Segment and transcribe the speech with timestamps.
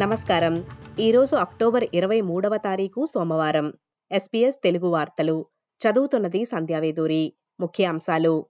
[0.00, 0.64] నమస్కారం.
[1.00, 3.72] ఈరోజు అక్టోబర్ ఇరవై మూడవ తారీఖు సోమవారం.
[4.12, 5.46] ఎస్పీఎస్ తెలుగు వార్తలు.
[5.80, 8.46] చదువుతున్నది సంధ్యావేదూరి ముఖ్య అంశాలు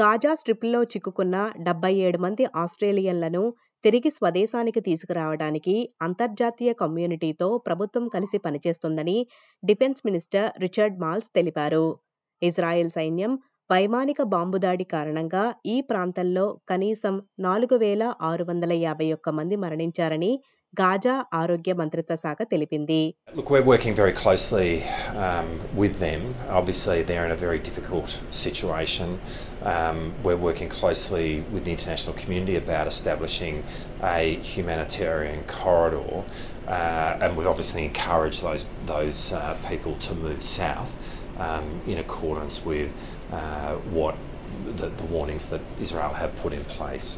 [0.00, 3.54] గాజా స్ట్రిప్లో చిక్కుకున్న డెబ్బై ఏడు మంది ఆస్ట్రేలియన్లను
[3.84, 9.26] తిరిగి స్వదేశానికి తీసుకురావడానికి అంతర్జాతీయ కమ్యూనిటీతో ప్రభుత్వం కలిసి పనిచేస్తుందని
[9.64, 11.98] డిఫెన్స్ మినిస్టర్ రిచర్డ్ మాల్స్ తెలిపారు.
[12.42, 13.38] ఇజ్రాయెల్ సైన్యం
[13.70, 20.30] వైమానిక బాంబు దాడి కారణంగా ఈ ప్రాంతంలో కనీసం నాలుగు వేల ఆరు వందల యాభై ఒక్క మంది మరణించారని
[20.73, 23.01] గాజా ఆరోగ్య మంత్రిత్వ శాఖ తెలిపింది
[23.37, 24.69] Look, we're working very closely
[25.25, 25.47] um,
[25.81, 26.21] with them.
[26.59, 28.09] Obviously, they're in a very difficult
[28.43, 29.09] situation.
[29.73, 33.55] Um, we're working closely with the international community about establishing
[34.17, 34.19] a
[34.53, 36.13] humanitarian corridor,
[36.67, 40.91] uh, and we've obviously encouraged those those uh, people to move south
[41.47, 42.91] um, in accordance with
[43.39, 44.15] uh, what
[44.79, 47.09] the, the warnings that Israel have put in place.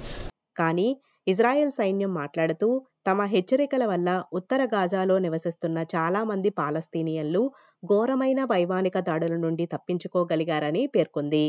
[0.59, 0.89] కానీ
[1.26, 2.68] Israel సైన్యం మాట్లాడుతూ
[3.06, 7.42] తమ హెచ్చరికల వల్ల ఉత్తర గాజాలో నివసిస్తున్న చాలామంది పాలస్తీనియన్లు
[7.82, 11.44] ఘోరమైన వైమానిక దాడుల నుండి తప్పించుకోగలిగారని పేర్కొంది.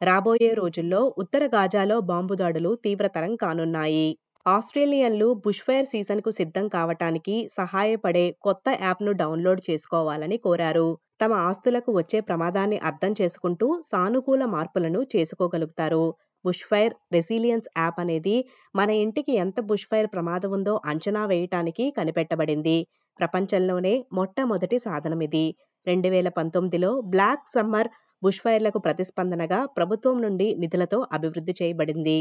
[0.00, 4.08] రాబోయే రోజుల్లో ఉత్తర గాజాలో బాంబు దాడులు తీవ్రతరం కానున్నాయి.
[4.46, 10.88] ఆస్ట్రేలియన్లు బుష్ఫైర్ సీజన్కు సిద్ధం కావటానికి సహాయపడే కొత్త యాప్ను డౌన్లోడ్ చేసుకోవాలని కోరారు.
[11.20, 16.04] తమ ఆస్తులకు వచ్చే ప్రమాదాన్ని అర్థం చేసుకుంటూ సానుకూల మార్పులను చేసుకోగలుగుతారు.
[16.46, 18.36] బుష్ ఫైర్ రెసిలియన్స్ యాప్ అనేది
[18.74, 22.76] మన ఇంటికి ఎంత బుష్ఫైర్ ప్రమాదం ఉందో అంచనా వేయటానికి కనిపెట్టబడింది.
[23.18, 25.46] ప్రపంచంలోనే మొట్టమొదటి సాధనం ఇది.
[25.86, 27.88] రెండు వేల పంతొమ్మిదిలో బ్లాక్ సమ్మర్
[28.22, 32.18] బుష్ ఫైర్లకు ప్రతిస్పందనగా ప్రభుత్వం నుండి నిధులతో అభివృద్ధి చేయబడింది.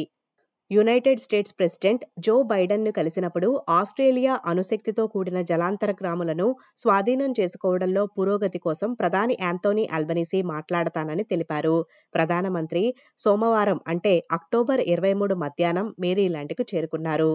[0.71, 6.47] యునైటెడ్ స్టేట్స్ ప్రెసిడెంట్ జో బైడెన్ను కలిసినప్పుడు ఆస్ట్రేలియా అణుశక్తితో కూడిన జలాంతర గ్రాములను
[6.79, 11.75] స్వాధీనం చేసుకోవడంలో పురోగతి కోసం ప్రధాని యాంతోనీ అల్బనీసీ మాట్లాడతానని తెలిపారు.
[12.15, 12.83] ప్రధానమంత్రి
[13.19, 17.31] సోమవారం అంటే అక్టోబర్ ఇరవై మూడు మధ్యాహ్నం మేరీలాండ్కు చేరుకున్నారు.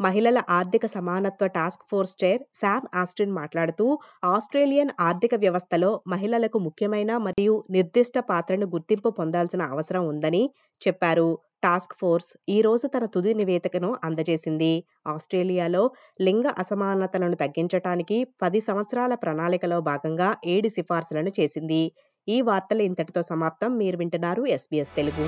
[0.00, 3.86] మహిళల ఆర్థిక సమానత్వ task force chair Sam Austin మాట్లాడుతూ
[4.32, 10.42] ఆస్ట్రేలియన్ ఆర్థిక వ్యవస్థలో మహిళలకు ముఖ్యమైన మరియు నిర్దిష్ట పాత్రను గుర్తింపు పొందాల్సిన అవసరం ఉందని
[10.82, 11.28] చెప్పారు.
[11.66, 14.72] టాస్క్ ఫోర్స్ ఈ రోజు తన తుది నివేదికను అందజేసింది.
[15.12, 15.82] ఆస్ట్రేలియాలో
[16.20, 21.82] లింగ అసమానతలను తగ్గించటానికి పది సంవత్సరాల ప్రణాళికలో భాగంగా ఏడు సిఫార్సులను చేసింది.
[22.28, 23.72] ఈ వార్తలు ఇంతటితో సమాప్తం.
[23.82, 25.26] మీరు వింటున్నారు ఎస్బీఎస్ తెలుగు.